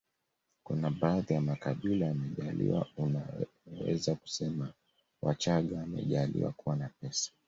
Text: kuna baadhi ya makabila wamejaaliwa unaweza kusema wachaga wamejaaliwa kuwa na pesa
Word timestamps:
kuna 0.63 0.91
baadhi 0.91 1.33
ya 1.33 1.41
makabila 1.41 2.07
wamejaaliwa 2.07 2.87
unaweza 2.97 4.15
kusema 4.15 4.73
wachaga 5.21 5.77
wamejaaliwa 5.77 6.51
kuwa 6.51 6.75
na 6.75 6.89
pesa 7.01 7.31